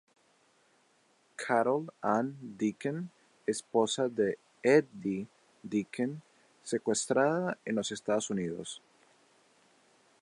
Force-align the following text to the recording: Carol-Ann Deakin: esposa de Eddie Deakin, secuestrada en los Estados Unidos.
Carol-Ann 1.41 2.55
Deakin: 2.59 2.97
esposa 3.45 4.09
de 4.09 4.39
Eddie 4.63 5.27
Deakin, 5.61 6.23
secuestrada 6.63 7.59
en 7.65 7.75
los 7.75 7.91
Estados 7.91 8.31
Unidos. 8.31 8.81